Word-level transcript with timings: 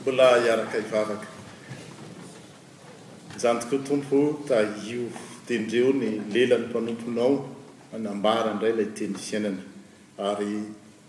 mbola 0.00 0.42
iaraka 0.46 0.78
ivavaka 0.78 1.26
zany 3.42 3.60
tokoa 3.60 3.84
tompo 3.88 4.18
taio 4.48 5.04
tendreo 5.46 5.92
ny 5.92 6.10
lelan'ny 6.34 6.64
mpanomponao 6.68 7.34
anambarandray 7.94 8.72
lay 8.78 8.88
teny 8.98 9.14
fiainana 9.26 9.62
ary 10.28 10.52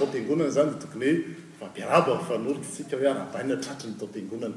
taompingonana 0.00 0.54
zany 0.56 0.68
d 0.70 0.72
tokony 0.84 1.10
hoe 1.58 1.66
ampiarabafanorika 1.66 2.68
tsika 2.74 2.94
hoe 3.00 3.08
arabana 3.14 3.54
tratra 3.64 3.86
ny 3.90 3.96
taompiangonana 4.00 4.56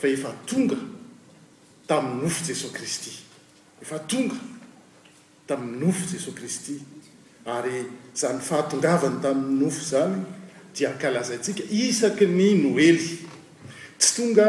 fa 0.00 0.06
efa 0.08 0.34
tonga 0.46 0.76
tamin'ny 1.88 2.22
nofo 2.22 2.44
jesos 2.46 2.70
kristy 2.72 3.10
efa 3.82 3.98
tonga 4.10 4.36
tamin'ny 5.48 5.84
nofo 5.86 6.06
jesosy 6.12 6.32
kristy 6.38 6.74
ary 7.46 7.78
zany 8.16 8.38
fahatongavany 8.48 9.20
tamin'ny 9.22 9.64
nofo 9.64 9.82
zany 9.90 10.16
dia 10.76 10.90
kalazantsika 11.00 11.62
isaky 11.70 12.26
ny 12.26 12.48
noely 12.62 13.08
tsy 13.98 14.10
tonga 14.16 14.48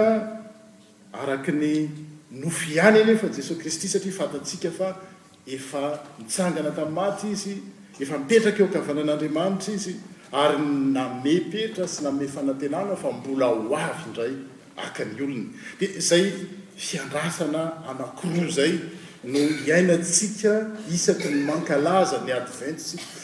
araka 1.13 1.51
ny 1.51 1.71
nofo 2.41 2.65
ihany 2.73 2.99
alefa 3.03 3.27
jesosy 3.29 3.59
kristy 3.61 3.87
satria 3.87 4.11
fatatsika 4.17 4.71
fa 4.71 4.89
efa 5.45 5.83
mitsangana 6.19 6.71
tamin'ny 6.71 6.95
maty 6.95 7.29
izy 7.37 7.55
efa 7.99 8.17
mipetraka 8.17 8.63
eo 8.63 8.69
akavana 8.69 9.01
an'andriamanitra 9.05 9.71
izy 9.79 9.93
ary 10.43 10.57
namepetra 10.97 11.85
sy 11.87 12.01
name 12.03 12.27
fanatenana 12.27 12.97
fa 12.97 13.11
mbola 13.13 13.47
ho 13.53 13.75
avy 13.75 14.09
indray 14.09 14.33
any 14.99 15.21
olony 15.21 15.45
d 15.79 15.89
zay 15.99 16.33
fiandrsana 16.75 17.73
aakroa 17.87 18.49
zay 18.49 18.79
no 19.23 19.39
iainatsika 19.67 20.53
iakny 20.89 21.49
ankaza 21.51 22.17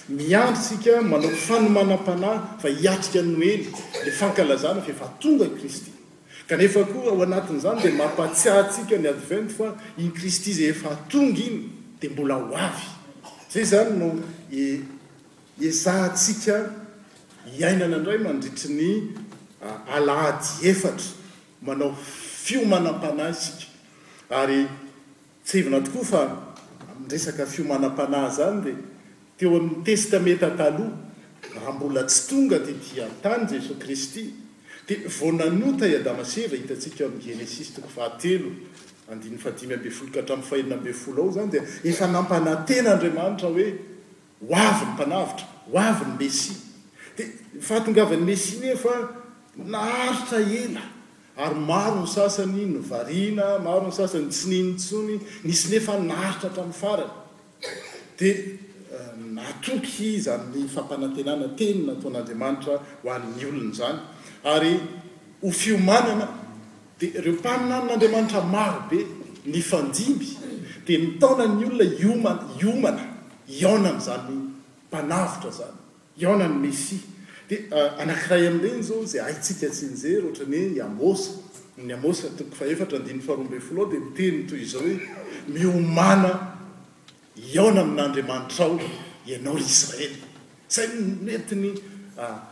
ny 0.09 0.35
ant 0.35 0.55
ar 0.55 0.55
anaofanona-panhfa 1.01 2.69
itka 2.69 3.21
noely 3.21 3.69
eaznafatngaty 4.07 5.81
keakoa 6.47 7.09
aoaan'zanyde 7.13 7.89
mampahtiahtka 7.99 8.95
ny 9.01 9.07
antfa 9.13 9.67
iny 9.99 10.11
ty 10.17 10.29
zayeanga 10.53 11.19
iny 11.19 11.57
dbahayno 15.61 16.57
ianana 17.59 17.97
nray 17.97 18.17
mandritr 18.21 18.69
ny 18.69 18.91
aa 19.65 19.97
ah, 19.97 20.01
tra 20.43 20.93
oa- 21.67 21.95
isytna 25.43 25.81
tokoa 25.81 26.03
fa 26.05 26.55
mesaka 27.11 27.45
fiomanam-pan 27.45 28.29
zany 28.31 28.61
dia 28.63 28.75
teo 29.37 29.49
amin'ny 29.57 29.83
testametataloha 29.83 30.91
raha 31.55 31.71
mbola 31.73 32.03
tsy 32.05 32.27
tonga 32.29 32.59
tetian-tany 32.59 33.45
jesos 33.49 33.77
kristy 33.79 34.33
dia 34.87 34.97
vonanota 35.19 35.85
iadama 35.87 36.23
sevahitasika 36.23 37.03
y 37.09 37.19
genesis 37.25 37.73
tok 37.73 37.83
ahatebe 37.97 38.51
ol 39.09 40.09
ka 40.13 40.19
hatanyfaheinabe 40.21 40.93
ol 41.09 41.17
aozanydenampantena 41.19 42.93
andriamanitra 42.93 43.49
hoe 43.49 43.67
hovy 44.49 44.83
ny 44.85 44.95
panavitra 44.97 45.45
hoavy 45.73 46.05
ny 46.09 46.15
mesi 46.17 46.53
di 47.17 47.23
faatongavany 47.59 48.23
mesinefa 48.25 48.93
naharitra 49.57 50.39
ela 50.39 50.83
ary 51.37 51.55
maro 51.55 52.01
ny 52.03 52.07
sasany 52.07 52.65
novariana 52.67 53.61
maro 53.63 53.85
ny 53.87 53.91
sasany 53.93 54.27
tsy 54.27 54.49
ninytsony 54.49 55.15
nysy 55.45 55.69
nefa 55.71 55.95
naritrahatramin'ny 55.99 56.73
farany 56.73 57.11
dia 58.19 58.33
eh, 58.35 59.11
natoky 59.31 60.17
iza 60.19 60.35
amin'ny 60.35 60.67
fampanantenana 60.67 61.47
teny 61.55 61.85
na 61.87 61.93
taon'andriamanitra 61.95 62.75
ho 63.03 63.07
an'n'ny 63.09 63.45
olona 63.47 63.71
zany 63.73 64.01
ary 64.43 64.71
ho 65.41 65.47
fiomanana 65.49 66.27
dia 66.99 67.21
reo 67.23 67.33
mpaminanin'andriamanitra 67.39 68.41
maro 68.43 68.85
be 68.91 68.99
ny 69.47 69.61
fandimby 69.63 70.29
dia 70.85 70.99
ny 70.99 71.15
taona 71.17 71.47
ny 71.47 71.63
olona 71.65 71.85
iomana 71.95 72.43
iomana 72.59 73.03
ionany 73.61 73.99
zany 74.03 74.35
mpanavitra 74.89 75.51
zany 75.59 75.79
ionany 76.21 76.57
messia 76.61 76.99
Euh, 77.51 77.91
anankiray 77.99 78.47
amin'iregny 78.47 78.83
zao 78.87 79.01
zay 79.11 79.19
aitsika 79.25 79.67
tsinjery 79.73 80.21
ohatra 80.27 80.45
nyhoe 80.47 80.81
amosa 80.85 81.31
nyaosa 81.87 82.27
tok 82.39 82.53
faefatra 82.59 82.97
dfaharoambefoo 83.03 83.81
ao 83.81 83.87
dia 83.91 83.99
miteny 83.99 84.39
toy 84.49 84.61
izao 84.65 84.85
hoe 84.85 84.97
miomana 85.53 86.31
iaona 87.51 87.81
amin'andriamanitra 87.83 88.65
ao 88.65 88.77
ianao 89.31 89.57
israel 89.65 90.13
zay 90.75 90.87
netiny 91.25 91.69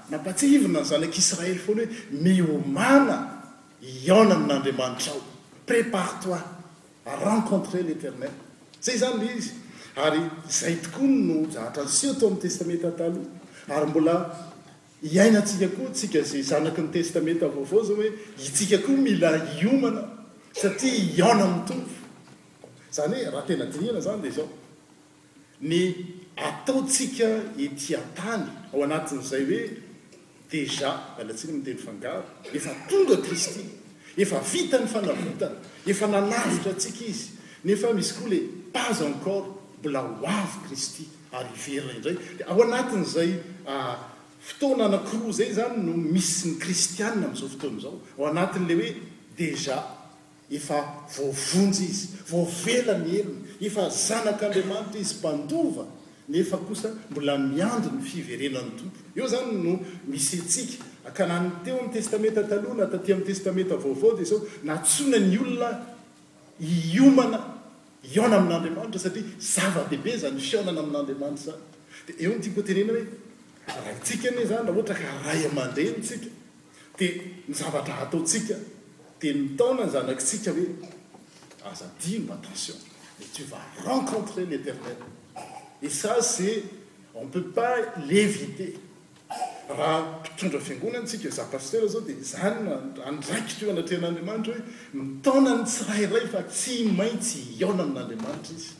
mampatsi 0.09 0.45
euh, 0.45 0.51
hivyna 0.53 0.81
ny 0.81 0.85
zanak'israel 0.91 1.55
foany 1.67 1.85
hoe 1.85 2.21
miomana 2.23 3.17
iaona 4.01 4.35
amin'andriamanitrao 4.37 5.21
prépartoir 5.67 6.43
rencontre 7.25 7.87
l'eternel 7.87 8.35
zay 8.83 8.97
zany 8.99 9.17
le 9.25 9.31
izy 9.39 9.51
ary 10.05 10.21
izay 10.49 10.75
tokoa 10.83 11.07
no 11.27 11.47
zahatra 11.55 11.87
nyseo 11.89 12.13
to 12.19 12.27
am'ny 12.27 12.41
testamenty 12.43 12.85
atalo 12.87 13.21
ary 13.75 13.85
mbola 13.91 14.15
iainaatsika 15.03 15.67
koa 15.67 15.89
tsika 15.91 16.21
za 16.23 16.41
zanaky 16.41 16.81
ny 16.81 16.89
testamenta 16.91 17.45
avaovao 17.45 17.83
zany 17.83 17.95
hoe 18.03 18.13
itsika 18.47 18.77
koa 18.81 18.95
mila 18.95 19.31
omana 19.63 20.03
satria 20.53 20.93
iaona 21.17 21.45
mitompo 21.55 21.93
zany 22.95 23.15
hoe 23.15 23.31
raha 23.31 23.45
tena 23.47 23.65
dinihana 23.65 24.01
zany 24.07 24.21
de 24.21 24.29
zao 24.31 24.49
ny 25.61 25.81
ataotsika 26.47 27.27
etyatany 27.65 28.45
ao 28.73 28.81
anatin'izay 28.87 29.43
hoe 29.51 29.63
dejà 30.51 30.89
alatsika 31.19 31.53
mitely 31.53 31.77
fangaro 31.87 32.23
efa 32.57 32.71
tonga 32.89 33.17
kristy 33.25 33.63
efa 34.21 34.37
vita 34.51 34.75
ny 34.83 34.87
fanavotana 34.95 35.55
efa 35.91 36.05
nanaritra 36.13 36.71
atsika 36.75 37.03
izy 37.11 37.27
nefa 37.65 37.87
misy 37.97 38.13
koa 38.19 38.29
le 38.33 38.39
pas 38.75 39.01
encore 39.07 39.47
mbola 39.79 40.01
hoavy 40.21 40.55
kristy 40.67 41.03
ary 41.37 41.49
iverina 41.67 41.91
indray 41.97 42.17
de 42.37 42.43
ao 42.49 42.61
anatin'zay 42.63 43.31
ah, 43.71 44.08
fotoanana 44.41 44.99
koroa 45.03 45.31
zay 45.31 45.53
zany 45.53 45.83
no 45.83 45.93
misy 45.93 46.47
ny 46.49 46.53
kristiana 46.63 47.27
am'izao 47.27 47.49
fotoan'izao 47.55 47.93
o 48.19 48.23
anatin'le 48.29 48.73
hoe 48.79 48.91
dejà 49.37 49.77
efa 50.57 50.77
voavonjy 51.15 51.85
izy 51.91 52.05
voavelany 52.31 53.09
heliny 53.15 53.39
efa 53.67 53.89
zanak'andriamanitra 54.05 54.99
izy 55.01 55.15
mpandova 55.19 55.85
nefa 56.29 56.57
kosa 56.67 56.89
mbola 57.11 57.33
miando 57.51 57.87
ny 57.91 58.01
fiverenany 58.09 58.71
tompo 58.79 58.99
eo 59.19 59.27
zany 59.33 59.51
no 59.63 59.71
misy 60.11 60.37
tsika 60.51 60.77
akanahny 61.09 61.51
teo 61.63 61.75
amin'ny 61.77 61.93
testamenta 61.97 62.41
talohana 62.49 62.87
taty 62.93 63.13
ami'ny 63.13 63.27
testamenta 63.31 63.75
vaovao 63.83 64.13
de 64.19 64.23
zao 64.31 64.39
natsona 64.63 65.17
ny 65.29 65.37
olona 65.43 65.69
iomana 66.95 67.39
ona 68.23 68.35
amin'n'andriamanitra 68.37 68.99
satria 69.03 69.27
zava-bebe 69.53 70.11
zany 70.21 70.39
fiaonana 70.47 70.79
amin'andriamanitra 70.83 71.43
zany 71.45 71.63
di 72.07 72.11
eo 72.23 72.31
ny 72.33 72.39
tiakoterena 72.43 72.91
hoe 72.95 73.03
ratsika 73.85 74.29
n 74.31 74.45
zany 74.47 74.65
la 74.65 74.71
ohatra 74.71 74.95
karay 74.95 75.45
amandehany 75.45 76.01
tsika 76.01 76.27
dia 76.97 77.23
mizavatra 77.47 77.95
ataotsika 78.03 78.55
di 79.19 79.33
mitoona 79.33 79.85
ny 79.85 79.89
zanakitsika 79.91 80.51
hoe 80.51 80.69
azadinoatention 81.71 82.77
d 83.19 83.23
t 83.33 83.43
va 83.51 83.59
rencontré 83.85 84.41
léternel 84.53 84.97
isa 85.81 86.19
ce 86.33 86.63
om 87.13 87.27
peu 87.31 87.43
pas 87.55 87.77
lévite 88.11 88.67
raha 89.77 89.99
mpitondra 90.19 90.59
fiangonan 90.67 91.05
tsika 91.05 91.29
za 91.29 91.43
pasteur 91.53 91.87
zao 91.87 92.01
dia 92.01 92.17
zany 92.33 92.57
na 92.65 92.73
andraikitrao 93.09 93.71
anatrehan'andriamanitra 93.71 94.55
e 94.57 94.63
mitoonany 94.97 95.63
tsy 95.65 95.81
rayray 95.87 96.25
fa 96.33 96.41
tsy 96.43 96.75
maintsy 96.99 97.39
aona 97.63 97.83
amin'andriamanitra 97.83 98.55
izy 98.57 98.73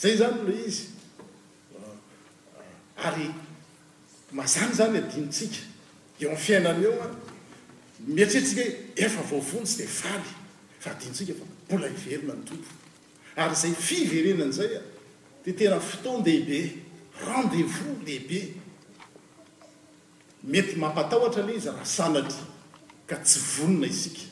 zay 0.00 0.14
zany 0.22 0.38
loh 0.46 0.58
izy 0.68 0.84
ah, 1.78 3.06
ah, 3.06 3.06
ary 3.08 3.26
mazany 4.32 4.72
zany 4.74 4.96
adntsika 4.98 5.58
eo 6.20 6.36
fiainan 6.44 6.82
eo 6.82 6.94
mitstsika 8.16 8.62
h 8.66 8.70
efa 9.04 9.22
vaovonytsy 9.30 9.76
di 9.82 9.86
valy 10.02 10.30
fa 10.80 10.90
adntsika 10.94 11.32
fabola 11.40 11.86
hiverona 11.92 12.34
ny 12.34 12.50
ompo 12.54 12.70
ary 13.42 13.54
zay 13.62 13.72
fiverenan'zaya 13.88 14.80
dtena 15.44 15.78
fotondehibe 15.80 16.60
rendezvous 17.26 17.98
lehibe 18.06 18.40
mety 20.52 20.76
mampatahotra 20.76 21.46
le 21.46 21.54
izy 21.56 21.68
rah 21.70 21.84
sanaty 21.86 22.36
ka 23.06 23.16
tsy 23.16 23.38
vonona 23.54 23.86
isika 23.86 24.22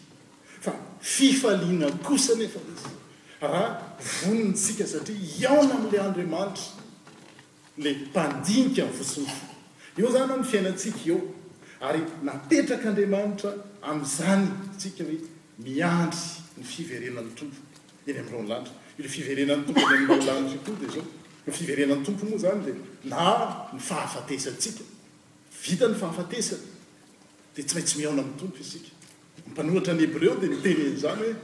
fa 0.65 0.73
fifaliana 1.01 1.89
sa 2.25 2.33
nefa 2.41 2.61
izy 2.73 2.89
raha 3.41 3.97
voninysika 4.21 4.87
satria 4.87 5.17
iaona 5.41 5.75
am'lay 5.75 6.01
andriamanitra 6.01 6.73
la 7.83 7.91
mpandnika 8.01 8.83
mi'n 8.85 8.97
fotsiny 9.01 9.27
fo 9.37 9.50
eo 9.99 10.11
zany 10.13 10.27
na 10.29 10.37
ny 10.37 10.45
fiainatsika 10.45 11.01
eo 11.11 11.19
ary 11.89 12.01
natetrak'andriamanitra 12.29 13.51
am'zany 13.91 14.47
tsika 14.79 15.03
hoe 15.09 15.19
miandry 15.65 16.25
ny 16.59 16.63
fiverenan'ny 16.73 17.33
tompo 17.41 17.61
eny 18.07 18.19
am'dreolandr 18.23 18.71
fiverenan'n 19.17 19.65
tomo 19.67 19.81
eyarolatkoa 19.95 20.79
de 20.83 20.89
zao 20.95 21.07
nyfiverenan'ny 21.47 22.05
tompo 22.07 22.25
moa 22.31 22.39
zany 22.45 22.61
de 22.67 22.73
na 23.13 23.25
ny 23.75 23.79
fahafatesatsika 23.91 24.85
vita 25.63 25.89
ny 25.89 25.97
fahafatesa 26.03 26.57
di 27.55 27.63
tsy 27.65 27.75
maintsy 27.75 27.99
miaona 27.99 28.23
amny 28.25 28.37
tompo 28.41 28.57
izska 28.61 28.89
panohtra 29.57 29.95
nybre 29.99 30.29
de 30.43 30.47
ntenzany 30.55 31.31
hoe 31.31 31.35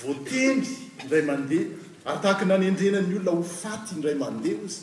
voatendry 0.00 0.76
indray 1.02 1.22
mandeha 1.30 1.66
ary 2.08 2.18
tahak 2.22 2.42
nanendrena 2.50 3.00
ny 3.00 3.16
olona 3.20 3.40
hofaty 3.42 3.90
indray 3.96 4.14
mandeha 4.22 4.60
ozy 4.66 4.82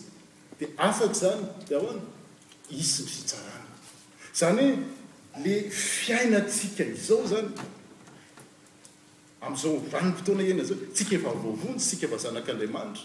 di 0.60 0.66
asaky 0.88 1.16
zany 1.22 1.44
ay 1.76 1.98
isy 2.80 3.04
ny 3.04 3.10
fitsarana 3.10 3.72
zany 4.34 4.68
hoe 5.36 5.44
le 5.46 5.54
fiainatsika 5.70 6.84
izao 6.94 7.26
zany 7.28 7.50
am'izao 9.42 9.76
rany 9.92 10.10
mpotoana 10.12 10.44
ena 10.52 10.64
zao 10.64 10.78
tsika 10.96 11.16
efa 11.16 11.30
voavontsy 11.32 11.88
tsika 11.88 12.06
efa 12.10 12.18
zanak'andriamanitra 12.26 13.04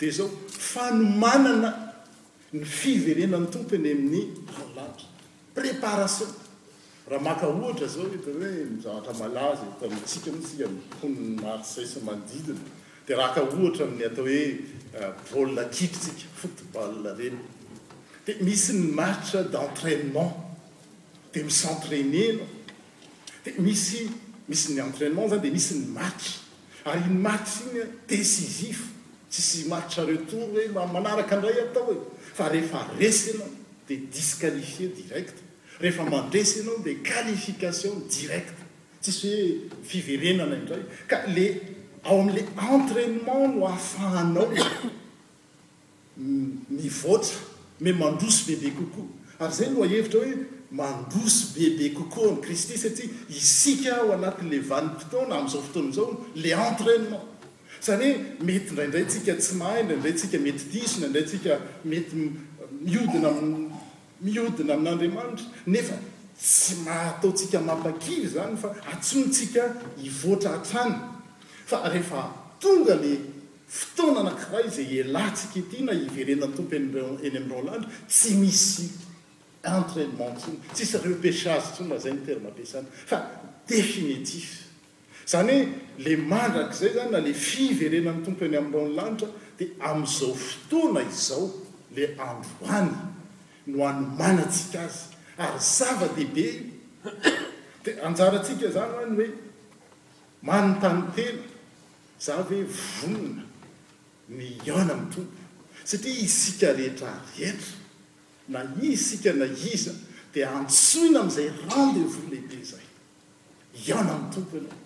dia 0.00 0.10
zao 0.12 0.28
fanomanana 0.50 1.70
ny 2.52 2.64
fiverenany 2.64 3.46
tompoeny 3.52 3.90
amin'ny 3.94 4.22
alatra 4.64 5.06
préparation 5.54 6.30
raha 7.10 7.22
maka 7.28 7.46
ohatra 7.48 7.86
zao 7.94 8.06
itay 8.18 8.34
hoe 8.38 8.52
mizahatra 8.76 9.12
malazy 9.22 9.66
tantsika 9.80 10.30
mihi 10.36 10.52
ika 10.56 10.66
mhonny 10.70 11.36
marisay 11.42 11.86
sy 11.92 12.00
manodidina 12.06 12.62
dia 13.06 13.16
raka 13.22 13.40
ohatra 13.46 13.84
amin'ny 13.86 14.06
atao 14.10 14.24
hoe 14.26 14.42
euh, 14.98 15.10
bola 15.32 15.62
kitry 15.74 16.00
tsika 16.08 16.28
footbal 16.40 16.94
reny 17.18 17.38
de 18.26 18.36
misy 18.40 18.72
ny 18.74 18.92
martra 18.94 19.42
d'entraînement 19.44 20.32
de 21.34 21.42
mis 21.42 21.64
entraîné 21.66 22.24
anao 22.30 22.46
de 23.44 23.52
misy 23.62 24.08
misy 24.48 24.72
ny 24.74 24.80
entraînement 24.80 25.28
zany 25.28 25.42
de 25.42 25.50
misy 25.52 25.76
ny 25.80 25.86
maritra 25.92 26.92
ary 26.92 27.04
ny 27.10 27.18
maritra 27.20 27.64
igny 27.70 27.84
decisif 28.08 28.84
tsisy 29.30 29.68
maritra 29.68 30.04
retour 30.08 30.46
hoe 30.56 30.64
manaraka 30.94 31.36
ndray 31.36 31.58
atao 31.68 31.92
e 31.94 31.98
fa 32.36 32.48
rehefa 32.52 32.82
resy 32.98 33.34
anao 33.36 33.50
de 33.88 33.96
disqualifie 34.14 34.88
direct 34.96 35.36
rehefa 35.80 36.04
mandresyanao 36.10 36.78
de 36.84 36.94
qualification 37.08 37.96
directe 38.16 38.56
tsisy 39.04 39.28
hoe 39.28 39.84
fiverenana 39.90 40.56
indray 40.56 40.84
ka 41.10 41.16
le 41.34 41.46
ao 42.08 42.20
amle 42.24 42.44
entraînement 42.74 43.48
no 43.54 43.66
afahanao 43.68 44.48
mivoatsa 46.70 47.52
ma 47.80 47.92
mandrosy 47.92 48.54
bebe 48.54 48.70
kokoa 48.70 49.06
ary 49.42 49.52
zany 49.54 49.74
ho 49.74 49.82
ahevitra 49.82 50.20
hoe 50.20 50.34
mandrosy 50.70 51.54
bebe 51.58 51.94
kokoa 51.96 52.28
ami'y 52.30 52.42
kristy 52.44 52.78
satsia 52.78 53.08
isika 53.28 53.94
ho 54.02 54.12
anatin'la 54.14 54.58
vanimpotona 54.70 55.34
amin'izao 55.36 55.62
fotoana 55.66 55.90
izao 55.90 56.12
la 56.44 56.50
entraînement 56.68 57.24
zany 57.86 58.06
hoe 58.12 58.18
metyndraindrayntsika 58.46 59.32
tsy 59.40 59.52
mahaindrayindray 59.60 60.12
ntsika 60.14 60.36
mety 60.44 60.64
tisona 60.72 61.06
indrayntsika 61.06 61.52
mety 61.90 62.14
miodina 62.84 63.28
ami 63.28 63.68
mihodina 64.24 64.70
amin'n'andriamanitra 64.74 65.46
nefa 65.66 65.96
tsy 66.38 66.74
mahataontsika 66.86 67.58
mampakivy 67.60 68.28
zany 68.36 68.54
fa 68.56 68.68
atsonotsika 68.92 69.62
hivoatra 70.02 70.50
hatrany 70.54 70.94
fa 71.70 71.78
rehefa 71.88 72.22
tonga 72.60 72.94
la 73.04 73.10
fitoananakira 73.74 74.60
y 74.66 74.70
zay 74.70 74.98
elantsika 75.02 75.58
ety 75.58 75.82
na 75.82 75.92
hiverenan'ny 75.98 76.54
tompo 76.56 76.76
eeny 76.76 76.98
amin'droany 77.26 77.66
lanitra 77.66 77.90
tsy 78.08 78.32
misy 78.40 78.86
entraînement 79.74 80.34
tsona 80.42 80.60
tsisy 80.74 80.96
repecage 81.06 81.66
ntsona 81.72 81.96
zay 82.02 82.12
nyterimampiasana 82.14 82.86
fa 83.10 83.18
definitif 83.66 84.48
zany 85.32 85.56
hoe 85.56 85.66
le 86.04 86.12
mandrak' 86.30 86.74
zay 86.80 86.92
zany 86.96 87.10
na 87.10 87.18
le 87.26 87.32
fiverenan'ny 87.48 88.22
tompo 88.24 88.44
eny 88.46 88.56
amn'nyro 88.62 88.84
n 88.88 88.94
lanitra 88.98 89.28
dia 89.58 89.68
am'izao 89.90 90.34
fotoana 90.46 91.00
izao 91.10 91.44
le 91.96 92.04
androany 92.28 92.92
no 93.70 93.78
anymanatsika 93.90 94.80
azy 94.86 95.02
ary 95.44 95.58
zava-dehibe 95.74 96.46
i 96.50 96.60
di 97.84 97.90
anjarantsika 98.06 98.66
zany 98.76 98.90
hoany 98.94 99.16
hoe 99.24 99.28
manotanytela 100.48 101.42
za 102.24 102.36
ve 102.48 102.62
vona 102.72 103.43
ny 104.28 104.70
ona 104.72 104.92
ami'n 104.92 105.08
tompo 105.10 105.38
satria 105.84 106.12
isika 106.14 106.72
rehetrarehetra 106.72 107.74
na 108.48 108.60
isika 108.82 109.32
na 109.34 109.44
iza 109.44 109.92
dia 110.32 110.48
antsoina 110.50 111.20
am'izay 111.20 111.50
rendevous 111.68 112.26
lehibe 112.30 112.64
zay 112.64 112.86
na 114.04 114.14
ami' 114.14 114.30
tompo 114.34 114.56
anao 114.56 114.80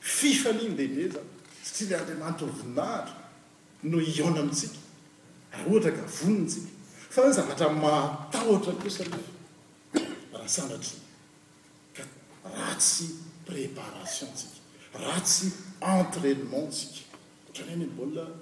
fifalideile 0.00 1.08
za 1.10 1.20
satria 1.62 1.96
la 1.96 2.02
andriamanitra 2.04 2.46
vinahitra 2.54 3.18
no 3.82 3.98
iona 4.00 4.40
amitsika 4.40 4.78
raha 5.50 5.64
ohatra 5.66 5.90
ka 5.92 6.04
voniny 6.16 6.46
tsika 6.48 6.70
fa 7.10 7.32
zavatra 7.32 7.68
mataotra 7.70 8.72
kosan 8.78 9.10
rhsanatry 10.44 10.96
a 12.46 12.48
ratsy 12.58 13.06
préparation 13.44 14.30
tsika 14.38 14.58
ratsy 15.02 15.48
entrainement 15.80 16.70
tsika 16.72 17.74
nboa 17.76 18.41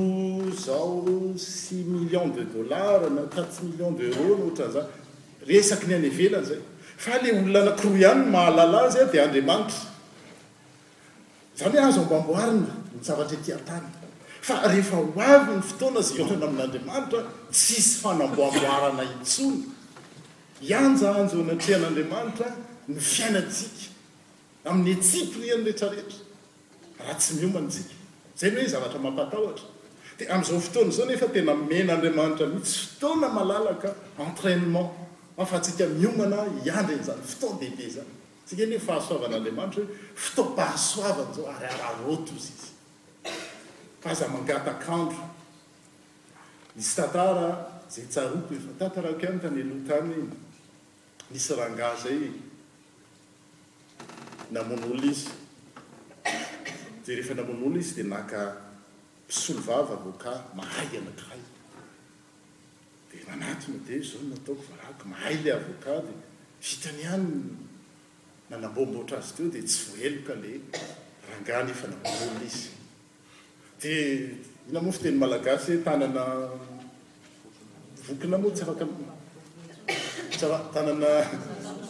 zao 0.56 1.04
si 1.36 1.74
million 1.74 2.32
de 2.36 2.42
dolar 2.54 3.10
na 3.10 3.22
qut 3.34 3.52
million 3.62 3.92
deuro 3.96 4.36
notanza 4.44 4.82
ny 5.46 5.58
anelnayle 5.58 6.28
lona 6.30 7.72
aroa 7.72 7.98
ihany 7.98 8.30
mahalalazy 8.34 8.98
diadty 9.12 9.40
ho 9.40 9.58
azoaboaboina 11.88 12.72
nzavatra 13.00 13.38
eanyeeahoavyny 14.50 15.62
fotoana 15.70 16.00
zaana 16.08 16.34
amin'n'andamatra 16.46 17.20
tsisy 17.56 17.92
fanamboaboana 18.02 19.02
itson 19.16 19.52
ianjaanjoanatrehan'andriamanitra 20.70 22.48
ny 22.92 22.98
fiainatsika 23.12 23.82
amin'ny 24.68 24.92
atsiphanyreetrarehetra 24.96 26.29
raha 27.06 27.14
tsy 27.14 27.34
miomana 27.40 27.68
tsika 27.68 27.94
za 28.36 28.46
ny 28.50 28.54
hoe 28.60 28.68
zavatra 28.68 28.98
mampatahotra 28.98 29.64
di 30.18 30.26
am'zao 30.28 30.60
fotoana 30.60 30.90
zao 30.92 31.06
nefatena 31.06 31.54
menaandiamanitramihitsy 31.54 32.76
fotoana 32.98 33.28
malalaka 33.28 33.94
entrainement 34.18 34.90
afa 35.38 35.58
tsika 35.60 35.86
miomana 35.86 36.38
iandr 36.66 36.94
nyzany 36.96 37.22
foto 37.22 37.54
bebe 37.60 37.84
zanysk 37.88 38.60
nfahasoavan'adamanitra 38.76 39.82
hoe 39.84 39.94
fotopahasoavany 40.22 41.32
zao 41.36 41.46
aryaao 41.46 42.16
z 42.38 42.46
z 42.46 44.14
za 44.20 44.26
mangatkandromisy 44.28 45.16
taazayoko 46.96 48.52
efataaan 48.58 49.40
tanylotany 49.42 50.16
misy 51.30 51.52
rangazay 51.54 52.20
namon'ola 54.50 55.04
izy 55.12 55.28
rehefa 57.16 57.32
namon'olo 57.34 57.78
izy 57.82 57.94
dia 57.98 58.06
naka 58.12 58.40
mpisolo 59.26 59.60
vava 59.66 59.94
avoka 59.98 60.32
mahay 60.58 60.88
anakray 61.02 61.42
di 63.10 63.16
manaty 63.28 63.66
made 63.74 63.94
zao 64.10 64.20
nataoko 64.30 64.62
varaka 64.70 65.04
mahay 65.12 65.34
la 65.44 65.50
avoka 65.58 65.92
di 66.06 66.14
fitany 66.68 67.02
hany 67.10 67.30
nanambombaoatra 68.50 69.16
azy 69.22 69.32
te 69.36 69.40
o 69.48 69.50
di 69.54 69.60
tsy 69.68 69.78
hoeloka 69.92 70.32
le 70.42 70.50
rangany 71.30 71.70
efa 71.74 71.86
namonolo 71.92 72.40
izy 72.50 72.70
di 73.82 73.92
ina 74.68 74.78
moaro 74.86 74.98
teny 75.04 75.16
malagasy 75.22 75.70
o 75.78 75.80
tanana 75.88 76.22
vokina 78.04 78.36
moa 78.42 78.52
tsy 78.56 78.62
aaka-tanana 78.70 81.08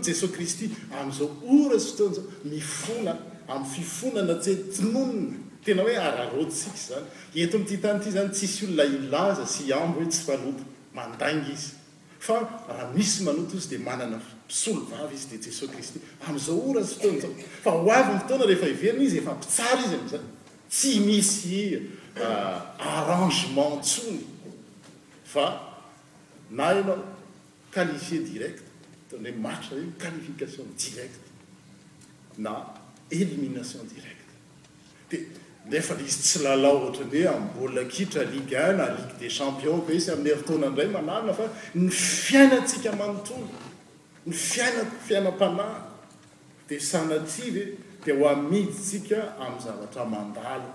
isazao 0.09 1.65
rasy 1.65 1.89
fotoanza 1.91 2.21
mifona 2.51 3.13
ay 3.53 3.59
fifonanatsetionna 3.73 5.35
tena 5.65 5.81
hoe 5.85 5.95
aaosika 6.07 6.77
zany 6.87 7.07
et 7.43 7.51
amty 7.57 7.75
tany 7.83 7.99
ty 8.03 8.09
zany 8.17 8.29
tsisy 8.37 8.59
olona 8.65 8.83
ilaza 8.97 9.43
sy 9.53 9.63
amb 9.81 9.93
hoe 9.97 10.07
tsy 10.13 10.21
fanot 10.27 10.57
manang 10.97 11.43
izy 11.53 11.69
fa 12.19 12.39
raha 12.69 12.91
misy 12.93 13.23
manoto 13.23 13.57
izy 13.57 13.69
de 13.69 13.77
manana 13.83 14.19
pisolo 14.47 14.81
vavy 14.89 15.15
izy 15.15 15.27
de 15.27 15.37
jesosy 15.43 15.71
kristy 15.71 15.99
amizao 16.27 16.59
orazy 16.69 16.95
ftona 16.95 17.19
zao 17.23 17.33
fa 17.63 17.71
hoavy 17.71 18.11
nyftona 18.15 18.45
rehefa 18.45 18.67
iverina 18.67 19.03
izy 19.03 19.17
efa 19.19 19.33
mpitsara 19.35 19.81
izy 19.85 19.95
amzany 19.95 20.27
tsy 20.71 20.99
misy 20.99 21.55
euh, 21.55 22.59
arrangement 22.97 23.81
tsony 23.83 24.19
fa 25.23 25.45
na 26.49 26.71
eoma 26.73 26.95
qualifie 27.73 28.19
directe 28.19 28.63
tony 29.09 29.29
hoe 29.29 29.37
matra 29.41 29.77
i 29.77 29.85
qualification 30.01 30.67
directe 30.77 31.19
na 32.37 32.51
élimination 33.11 33.83
directe 33.93 34.25
d 35.09 35.44
nefa 35.69 35.95
izy 36.07 36.21
tsy 36.21 36.39
lala 36.43 36.69
ohatrany 36.69 37.23
hoe 37.25 37.33
abona 37.33 37.83
kitra 37.85 38.23
lige 38.23 38.55
a 38.57 38.71
na 38.73 38.85
lige 38.93 39.13
de 39.19 39.27
champion 39.37 39.81
kaisy 39.87 40.11
ami'yrotoana 40.15 40.67
ndray 40.69 40.87
manalna 40.95 41.33
fa 41.33 41.45
ny 41.75 41.89
fiainatsika 41.89 42.89
manotola 42.99 43.49
ny 44.27 44.33
fiainafiainam-panahy 44.49 45.79
de 46.69 46.75
sanatsiry 46.79 47.63
di 48.05 48.11
ho 48.11 48.23
amidytsika 48.29 49.19
ami'ny 49.43 49.61
zavatra 49.65 50.03
mandala 50.13 50.69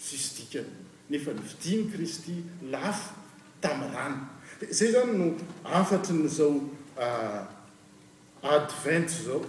susy 0.00 0.28
dikany 0.38 0.70
nefa 1.10 1.30
ny 1.36 1.42
fidimy 1.48 1.84
kristy 1.92 2.34
lafa 2.72 3.12
tami'ny 3.60 3.92
rany 3.94 4.16
de 4.60 4.66
zay 4.72 4.90
zany 4.92 5.12
no 5.18 5.26
afatry 5.64 6.16
nyzao 6.16 6.62
ah, 6.96 7.44
advent 8.56 9.08
zao 9.26 9.44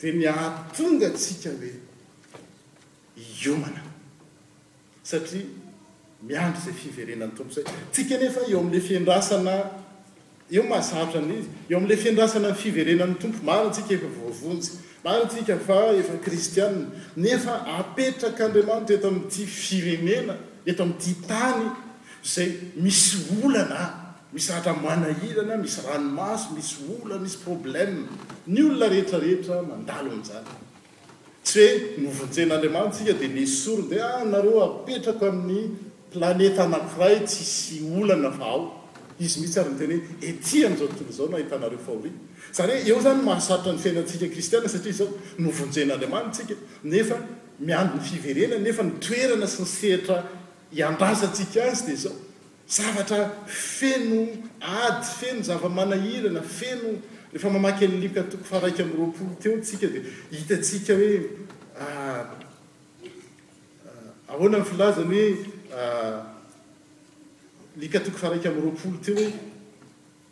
de 0.00 0.12
ny 0.12 0.28
ahatonga 0.28 1.10
tsika 1.16 1.50
hoe 1.58 1.72
iomana 3.44 3.91
satria 5.08 5.42
miandry 6.28 6.60
zay 6.64 6.72
fiverenan'ny 6.80 7.34
tompo 7.38 7.52
zay 7.56 7.64
tsika 7.92 8.16
nefa 8.22 8.40
eo 8.50 8.58
amn'le 8.62 8.80
fiendrasana 8.88 9.54
eo 10.54 10.62
mahazarotra 10.70 11.20
ny 11.28 11.34
izy 11.40 11.48
eo 11.70 11.76
amin'le 11.78 11.96
fiendrasana 12.04 12.48
ny 12.52 12.56
fiverenan'ny 12.64 13.16
tompo 13.22 13.40
maro 13.48 13.68
tsika 13.74 13.92
efa 13.98 14.08
voavonjy 14.18 14.68
maro 15.06 15.24
tsika 15.32 15.54
fa 15.66 15.78
efa 16.02 16.14
kristiana 16.26 16.82
nefa 17.24 17.54
apetrakaandriamanitra 17.78 18.94
eta 19.00 19.10
mi'ty 19.18 19.42
fivenena 19.66 20.34
eta 20.70 20.80
ami'tya 20.86 21.14
tany 21.32 21.64
zay 22.34 22.48
misy 22.84 23.16
olanaa 23.42 23.88
misy 24.34 24.48
ahatramanahilana 24.52 25.54
misy 25.64 25.80
ranomaso 25.88 26.46
misy 26.56 26.74
olana 26.98 27.20
misy 27.26 27.38
problem 27.46 27.90
ny 28.52 28.58
olona 28.68 28.86
rehetrarehetra 28.94 29.56
mandalo 29.72 30.08
amin'zany 30.14 30.50
tsy 31.44 31.58
hoe 31.96 32.02
novonjen'andriamanisika 32.02 33.12
dia 33.18 33.28
nisoro 33.28 33.82
di 33.90 33.98
anareo 33.98 34.60
ah, 34.62 34.68
apetrako 34.68 35.26
amin'ny 35.26 35.76
planeta 36.12 36.62
anankiray 36.64 37.18
tsisy 37.26 37.80
olana 38.00 38.28
avao 38.28 38.62
izy 39.20 39.40
mihitsy 39.40 39.58
ary 39.60 39.70
ny 39.72 39.78
teny 39.78 39.96
hoe 39.98 40.28
etihan'izao 40.30 40.88
ttolo 40.90 41.12
zao 41.16 41.28
nahitanareo 41.30 41.80
faoi 41.86 42.12
zany 42.56 42.72
ho 42.72 42.88
eo 42.90 43.00
zany 43.02 43.22
mahasarotra 43.28 43.72
ny 43.72 43.78
fiainantsika 43.84 44.30
kristiana 44.34 44.68
satria 44.68 44.94
zao 45.00 45.08
novonjen'andriamanitsika 45.38 46.54
nefa 46.84 47.16
miando 47.66 47.98
ny 47.98 48.04
fiverena 48.10 48.58
nefa 48.58 48.82
nitoerana 48.82 49.46
sy 49.46 49.62
ny 49.62 49.68
sehitra 49.76 50.18
hiambasatsika 50.76 51.64
azy 51.70 51.82
dia 51.90 51.96
zao 52.04 52.16
zavatra 52.76 53.20
feno 53.66 54.20
ady 54.84 55.04
feno 55.18 55.42
zava-manahilana 55.48 56.42
feno 56.58 56.92
rehefa 57.32 57.48
mamaky 57.50 57.86
n 57.88 58.00
lika 58.00 58.22
toko 58.22 58.44
fahraika 58.44 58.82
ami'yroapolo 58.84 59.36
teo 59.40 59.58
tsika 59.60 59.86
dia 59.88 60.02
hitatsika 60.30 60.94
hoe 60.94 61.20
ah, 61.80 62.28
ah, 62.28 64.12
ahoana 64.28 64.58
ny 64.58 64.64
filazany 64.64 65.32
hoe 65.32 65.46
ah, 65.72 66.26
lika 67.76 68.00
toko 68.00 68.18
fahraika 68.18 68.48
ami'roapolo 68.50 68.96
teo 69.04 69.32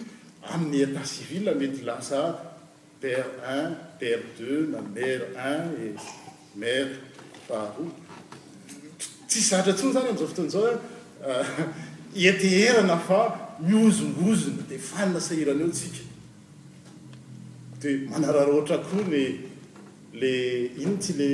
amin'ny 0.54 0.82
etat 0.86 1.10
civil 1.16 1.50
mety 1.58 1.82
lasa 1.82 2.18
ay 2.24 2.49
ber 3.02 3.24
un 3.48 3.74
ber 4.00 4.18
deux 4.38 4.66
na 4.70 4.80
mar 4.80 5.56
un 5.56 5.66
e 5.84 5.94
mar 6.54 6.88
paro 7.48 7.86
tsiy 9.28 9.42
zatra 9.42 9.72
tsyny 9.72 9.92
zany 9.92 10.08
am'zao 10.08 10.26
fotonyzao 10.26 10.66
e 10.66 10.76
eh, 11.26 12.26
eteherana 12.28 12.98
fa 12.98 13.20
miozombozona 13.60 14.62
di 14.68 14.76
fanina 14.76 15.18
saherana 15.20 15.62
eo 15.64 15.70
tsika 15.70 16.02
de 17.80 17.90
manararha 18.10 18.52
ohatra 18.52 18.78
koha 18.78 19.02
ny 19.08 19.24
le 20.20 20.32
ino 20.82 20.96
tsy 20.98 21.12
le 21.20 21.30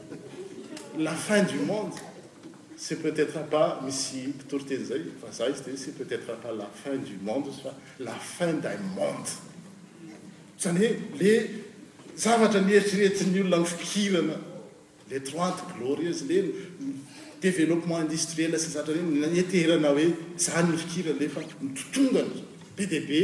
la 1.06 1.12
fin 1.12 1.44
du 1.48 1.56
monde 1.68 1.94
ce 2.88 2.96
peutêtreapa 2.96 3.80
misy 3.86 4.34
pitoryteny 4.40 4.84
zay 4.86 5.02
fazaizy 5.22 5.62
d 5.64 5.68
e 5.68 5.92
peutêtreapa 5.98 6.50
la 6.52 6.66
fin 6.84 6.98
du 7.08 7.16
mondezyfa 7.24 7.74
la 8.00 8.12
fin 8.38 8.54
d 8.60 8.68
monde 8.96 9.49
zany 10.60 10.88
hoe 10.88 11.18
le 11.24 11.34
zavatra 12.20 12.62
mieritrretin'ny 12.68 13.42
olona 13.44 13.62
ny 13.64 13.68
fikirana 13.68 14.38
le 15.12 15.20
troite 15.24 15.64
glorieuse 15.76 16.24
le 16.30 16.40
développement 17.42 18.00
industriels 18.06 18.60
terana 19.66 19.90
hoe 19.94 20.06
zany 20.46 20.68
nyfikirany 20.74 21.20
lefa 21.22 21.42
miotongany 21.62 22.34
be 22.76 22.84
diaibe 22.92 23.22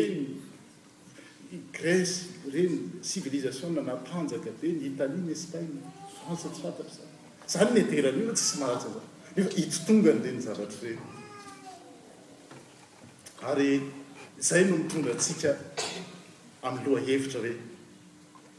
grèe 1.76 2.06
reny 2.54 2.76
civilisationnanapanjaka 3.10 4.52
be 4.62 4.68
ny 4.78 4.86
italie 4.92 5.22
ny 5.28 5.34
espagne 5.38 5.80
fançtfantatr 6.18 6.88
zay 6.98 7.10
zany 7.54 7.74
neteran'ina 7.80 8.34
tsisy 8.38 8.58
maratsefa 8.64 9.02
itotonany 9.62 10.26
eny 10.32 10.42
zatrry 10.48 10.94
zay 14.50 14.64
no 14.68 14.76
mitonatsk 14.82 15.40
amin'y 16.66 16.86
loa 16.86 17.00
hevitra 17.08 17.40
hoe 17.40 17.54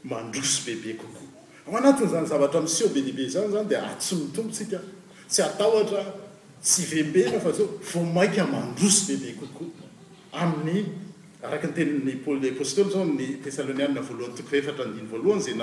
mandrosy 0.05 0.61
bebe 0.67 0.97
kokoa 0.97 1.29
ao 1.69 1.77
anatiny 1.77 2.09
zany 2.11 2.27
zavatra 2.27 2.61
miseo 2.61 2.89
be 2.89 3.03
bibe 3.03 3.29
zany 3.29 3.53
zany 3.53 3.67
dia 3.69 3.83
atsynitompotsika 3.91 4.81
sy 5.29 5.41
ataotra 5.43 6.03
sy 6.61 6.83
vembena 6.87 7.41
fa 7.41 7.53
so 7.53 7.79
vo 7.91 8.03
maika 8.05 8.45
mandrosy 8.47 9.17
bebe 9.17 9.35
kokoa 9.41 9.87
amin'ny 10.33 10.85
araky 11.43 11.67
ny 11.67 11.73
teni'ny 11.75 12.15
pôly 12.25 12.41
de 12.41 12.49
apostôly 12.51 12.91
zao 12.91 13.03
amin'ny 13.03 13.41
tessaloniaa 13.43 14.03
voalhany 14.09 14.35
tokoefatra 14.39 14.85
iny 14.85 15.11
oalohany 15.13 15.43
zay 15.43 15.55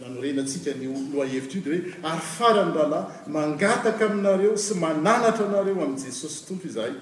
nanorenatsika 0.00 0.70
ny 0.80 0.86
loha 1.12 1.28
hevitra 1.34 1.56
io 1.74 1.82
de 1.82 1.90
hoe 1.90 2.08
ary 2.10 2.20
farany 2.36 2.72
ralay 2.78 3.04
mangataka 3.34 4.02
aminareo 4.10 4.56
sy 4.56 4.74
mananatra 4.74 5.44
anareo 5.48 5.76
amin' 5.84 6.00
jesosy 6.04 6.40
tompo 6.48 6.64
izahay 6.68 6.94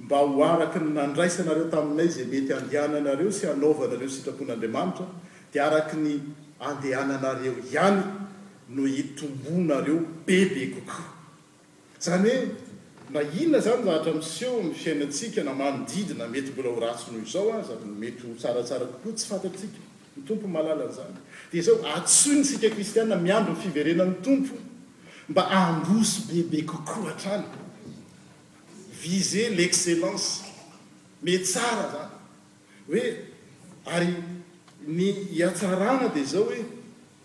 mba 0.00 0.16
ho 0.18 0.44
araky 0.44 0.76
ny 0.84 0.90
nandraisy 0.92 1.42
nareo 1.44 1.64
taminay 1.72 2.08
zay 2.14 2.26
mety 2.32 2.52
andehanaanareo 2.58 3.30
sy 3.38 3.44
anaovanareo 3.52 4.04
ny 4.08 4.12
sitrapon'andriamanitra 4.16 5.06
di 5.52 5.58
araka 5.66 5.96
ny 6.04 6.12
andehananareo 6.68 7.52
ihany 7.70 8.02
no 8.76 8.82
itombonareo 9.02 9.98
bebe 10.28 10.62
kokoa 10.76 11.08
zany 12.04 12.28
hoe 12.28 12.52
mahiona 13.14 13.58
zany 13.64 13.80
ahatra 13.88 14.12
miseo 14.20 14.60
my 14.62 14.74
fiainantsika 14.76 15.40
na 15.44 15.52
mamodidi 15.56 16.12
na 16.14 16.28
mety 16.28 16.50
mbola 16.52 16.70
ho 16.76 16.80
ratsonoho 16.80 17.24
zao 17.32 17.48
a 17.56 17.62
zamety 17.64 18.22
hotsaratsara 18.28 18.84
kokoa 18.92 19.12
tsy 19.16 19.24
fantattsika 19.26 19.78
my 20.16 20.22
tompo 20.28 20.44
malala 20.48 20.84
nyzany 20.84 21.16
dia 21.52 21.62
zao 21.64 21.80
atsoi 21.96 22.36
nysika 22.44 22.68
kristiaa 22.68 23.16
miandro 23.16 23.56
ny 23.56 23.60
fiverena 23.64 24.04
ny 24.04 24.14
tompo 24.20 24.54
mba 25.28 25.48
anbrosy 25.48 26.20
bebe 26.28 26.68
kokoa 26.68 27.16
atrany 27.16 27.48
vize 29.08 29.48
l'excellence 29.50 30.42
me 31.22 31.38
tsara 31.40 31.86
zany 31.94 32.14
hoe 32.88 33.04
ary 33.94 34.10
ny 34.86 35.08
atsarana 35.48 36.08
dia 36.14 36.24
zao 36.26 36.44
hoe 36.48 36.64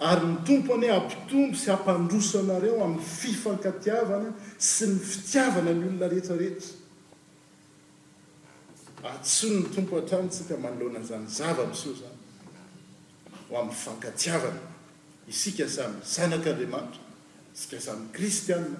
ary 0.09 0.27
ny 0.31 0.37
tompo 0.47 0.73
any 0.77 0.89
ampitondo 0.95 1.57
sy 1.57 1.69
hampandrosanareo 1.73 2.83
amin'ny 2.83 3.03
fifankatiavana 3.03 4.33
sy 4.57 4.91
ny 4.93 4.99
fitiavana 5.11 5.73
ny 5.73 5.85
olona 5.89 6.07
rehetrarehetra 6.11 6.77
atsony 9.15 9.61
ny 9.63 9.69
tompo 9.75 9.97
ha-trano 9.99 10.31
sika 10.31 10.57
manoloanan'zany 10.57 11.27
zava 11.27 11.65
miso 11.69 11.93
zany 12.01 12.17
ho 13.49 13.61
amin'fankatiavana 13.61 14.61
isika 15.27 15.67
zamy 15.67 16.01
zanak'andriamanitra 16.05 17.05
isika 17.55 17.77
zanyn 17.85 18.09
kristianna 18.15 18.79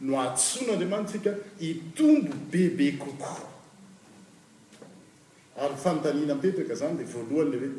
no 0.00 0.20
ahtsona 0.20 0.72
andriamanty 0.72 1.08
tsika 1.08 1.34
hitombo 1.58 2.34
bebe 2.50 2.92
kokoaa 2.98 3.46
ary 5.60 5.74
fanotanina 5.84 6.34
mpetaka 6.34 6.74
zany 6.74 6.98
dea 6.98 7.06
voalohany 7.06 7.50
le 7.56 7.66
hoe 7.66 7.74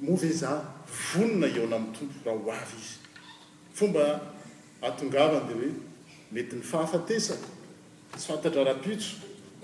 moave 0.00 0.28
za 0.32 0.64
vonina 1.12 1.46
eeona 1.46 1.76
amin'y 1.76 1.92
tompo 1.92 2.18
raha 2.24 2.42
hoavy 2.44 2.76
izy 2.82 2.98
fomba 3.72 4.20
atongavany 4.82 5.48
le 5.48 5.54
hoe 5.54 5.72
mety 6.32 6.56
ny 6.56 6.62
fahafatesany 6.62 7.44
tsy 8.16 8.26
fantatra 8.26 8.64
rahapitso 8.64 9.16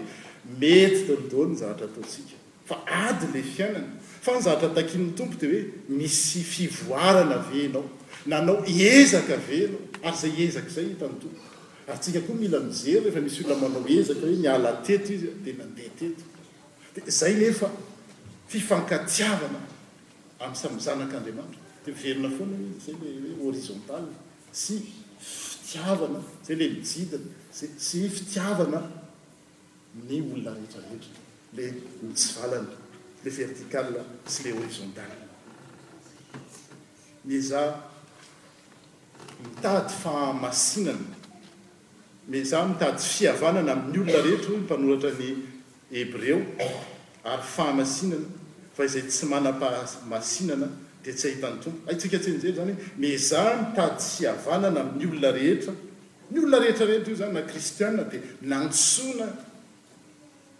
mety 0.59 1.11
dnzatra 1.31 1.87
taotsika 1.95 2.36
fa 2.67 2.83
ady 3.07 3.27
le 3.33 3.41
fiainana 3.41 3.87
fa 4.21 4.35
nzatra 4.37 4.69
takiny 4.75 5.13
tompo 5.15 5.37
de 5.39 5.47
hoe 5.47 5.63
misy 5.97 6.41
fivoarana 6.43 7.37
venao 7.51 7.85
nanao 8.25 8.63
ezaka 8.65 9.37
venao 9.47 9.79
ary 10.03 10.17
zay 10.21 10.33
ezaka 10.45 10.69
zay 10.75 10.85
itany 10.93 11.15
tomo 11.21 11.39
arytsika 11.87 12.19
koa 12.27 12.35
mila 12.35 12.59
mizery 12.59 12.97
ehefa 13.05 13.21
misy 13.23 13.39
olona 13.45 13.61
manao 13.63 13.87
ezaka 13.99 14.21
hoe 14.27 14.35
nialateto 14.43 15.13
izy 15.13 15.27
de 15.45 15.51
mandea 15.53 15.87
e 16.01 16.09
d 16.95 17.11
zay 17.19 17.33
nefa 17.39 17.67
fifankiavana 18.51 19.59
amsazanak'adraatra 20.45 21.61
dverina 21.85 22.29
oanazayle 22.39 23.07
hrzontal 23.41 24.05
sy 24.63 24.75
fitiavana 25.23 26.19
zay 26.45 26.55
le 26.59 26.65
miid 26.73 26.85
sy 27.87 27.99
fitiavana 28.17 28.79
ny 30.09 30.17
olona 30.27 30.51
rehetrarehetra 30.57 31.25
lsylmitady 31.57 33.53
fahamasinaa 40.03 40.95
miza 42.29 42.65
mitady 42.67 42.99
fiavanana 43.13 43.71
amin'ny 43.71 43.97
olona 44.03 44.21
rehetra 44.25 44.51
ipanoratra 44.63 45.11
ny 45.19 45.29
hébre 45.95 46.31
o 46.65 46.69
ary 47.29 47.43
fahamasinana 47.55 48.27
fa 48.75 48.87
zay 48.93 49.01
tsy 49.11 49.25
mana-pmasinana 49.31 50.67
di 51.03 51.09
tsy 51.17 51.25
ahitan'ny 51.29 51.57
tompo 51.63 51.79
aitsika 51.89 52.17
tsnjery 52.23 52.53
zany 52.59 52.71
o 52.73 52.75
miza 53.01 53.41
mitady 53.61 54.03
fiavanana 54.15 54.79
amin'yolona 54.85 55.29
rehetra 55.37 55.73
ny 56.31 56.37
olona 56.43 56.57
rehetra 56.63 56.85
rehetra 56.89 57.09
io 57.11 57.17
zany 57.21 57.33
na 57.37 57.41
kristiaa 57.49 58.03
di 58.11 58.17
nansona 58.49 59.25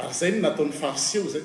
ary 0.00 0.12
zay 0.20 0.30
nnataon'ny 0.36 0.74
farieo 0.80 1.24
zay 1.34 1.44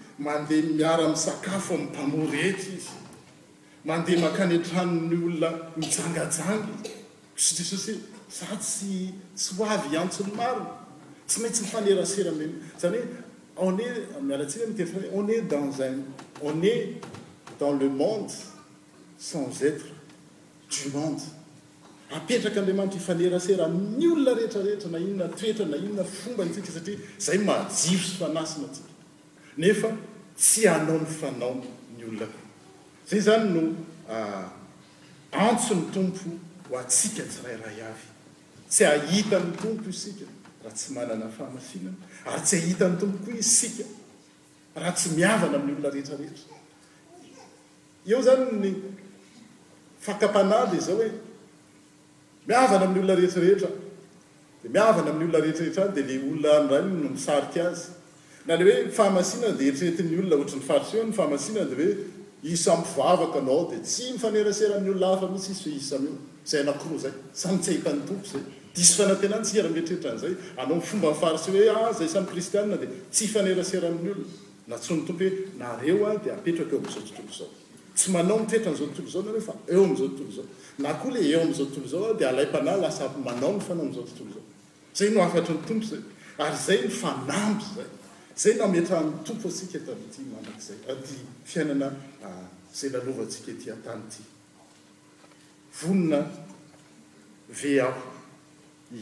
mandeha 0.21 0.67
miara 0.77 1.07
misakafo 1.09 1.73
ami'y 1.73 1.87
pamorety 1.87 2.69
izy 2.77 2.89
mandeha 3.85 4.21
mahakanetrano 4.21 4.95
ny 5.09 5.17
olona 5.25 5.49
mijangajanga 5.77 6.75
sy 7.35 7.55
jesosy 7.57 7.93
ho 7.93 7.99
za 8.37 8.47
tsy 8.61 9.09
tsy 9.35 9.55
hoavy 9.57 9.95
hantson'ny 9.97 10.35
marina 10.35 10.69
tsy 11.27 11.39
maintsy 11.41 11.61
mifanerasera 11.63 12.31
m 12.37 12.41
zany 12.81 12.97
hoe 13.01 13.67
on 13.67 13.79
e 13.81 13.87
mialantsika 14.27 14.65
mtefahoe 14.67 15.09
on 15.17 15.27
et 15.29 15.41
dans 15.47 15.71
un 15.81 15.93
on 16.43 16.61
est 16.63 16.85
dans 17.59 17.73
le 17.81 17.89
monde 17.89 18.31
sans 19.17 19.49
etre 19.63 19.87
du 20.69 20.89
monde 20.95 21.19
apetraka 22.15 22.59
andriamanitra 22.59 22.99
ifanerasera 23.01 23.65
ny 23.69 24.07
olona 24.13 24.33
rehetrarehetra 24.37 24.89
na 24.91 24.99
inona 24.99 25.27
toetra 25.29 25.65
na 25.65 25.77
inona 25.77 26.03
fomba 26.03 26.45
ntsika 26.45 26.71
satria 26.71 26.97
zay 27.25 27.37
majiro 27.37 28.03
syfanasima 28.05 28.67
tsika 28.73 28.89
nefa 29.57 29.91
tsy 30.37 30.67
anaony 30.67 31.05
fanao 31.05 31.55
ny 31.97 32.03
olona 32.05 32.27
o 32.27 33.09
zay 33.09 33.19
zany 33.19 33.49
no 33.53 33.61
antso 35.31 35.75
ny 35.75 35.91
tompo 35.91 36.29
h 36.69 36.75
atsika 36.79 37.23
tsirayray 37.23 37.81
avy 37.87 38.07
tsy 38.69 38.85
ahitan'ny 38.85 39.53
tompo 39.57 39.89
isika 39.89 40.25
raha 40.63 40.73
tsy 40.75 40.93
manana 40.93 41.27
fahamasinana 41.29 41.95
ary 42.25 42.41
tsy 42.43 42.55
ahita 42.55 42.87
n'ny 42.87 42.97
tompo 42.99 43.25
koa 43.25 43.35
isika 43.37 43.85
raha 44.75 44.91
tsy 44.95 45.09
miavana 45.17 45.57
amin'ny 45.59 45.79
olona 45.79 45.89
rehetrarehetra 45.93 46.57
eo 48.07 48.21
zany 48.21 48.51
ny 48.59 48.73
fakapanady 49.99 50.79
zao 50.79 50.95
hoe 50.95 51.11
miavana 52.47 52.85
amin'ny 52.85 52.99
olona 53.03 53.15
rehetrarehetra 53.19 53.69
de 54.63 54.69
miavana 54.69 55.09
amin'ny 55.11 55.29
olona 55.29 55.43
rehetrarehetra 55.43 55.83
ay 55.89 55.93
di 55.95 56.03
le 56.09 56.15
olona 56.23 56.57
andrainy 56.59 57.03
no 57.03 57.09
misariky 57.15 57.59
azy 57.59 57.99
na 58.47 58.55
le 58.57 58.65
oe 58.71 58.89
fahamaina 58.95 59.51
de 59.57 59.63
etretyny 59.69 60.17
olona 60.19 60.35
ohatr 60.35 60.55
nyfariy 60.57 61.03
nyfahana 61.09 61.37
d 61.69 61.71
oe 62.43 62.55
smaaod 62.55 63.73
tsy 63.85 64.03
ifneeaoloafhisyyy 64.11 64.73
aynyoaytetrnyaofomai 64.73 65.75
aidyeeaoooynyyayay 87.29 87.87
zay 88.35 88.53
na 88.55 88.67
metrah 88.67 89.03
mitompo 89.05 89.47
atsika 89.49 89.79
tany 89.85 89.99
ity 90.09 90.21
manak'izay 90.23 90.77
ady 90.91 91.13
fiainana 91.45 91.87
ah, 92.27 92.47
zay 92.73 92.89
lalovantsika 92.91 93.51
ety 93.51 93.71
atany 93.71 94.01
ity 94.07 94.23
vonona 95.81 96.19
ve 97.49 97.79
aho 97.81 98.01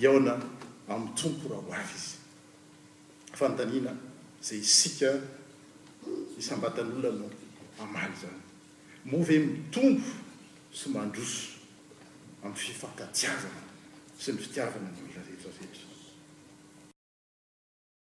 iaona 0.01 0.33
amin'ny 0.89 1.15
tompo 1.19 1.47
raha 1.49 1.61
hoavy 1.71 1.95
izy 1.99 2.15
fantaniana 3.39 3.91
izay 4.41 4.57
isika 4.59 5.09
isambatan'olona 6.39 7.11
no 7.19 7.27
amaly 7.83 8.15
zany 8.21 8.41
moa 9.05 9.23
ve 9.27 9.39
mitompo 9.39 10.09
sy 10.73 10.89
mandroso 10.89 11.49
amin'ny 12.43 12.57
fifakadiavana 12.59 13.61
sy 14.19 14.31
ny 14.31 14.37
fitiavana 14.41 14.89
n 14.89 15.08